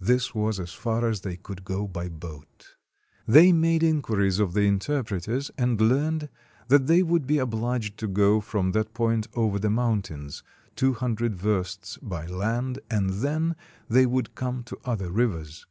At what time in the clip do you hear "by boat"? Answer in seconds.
1.88-2.76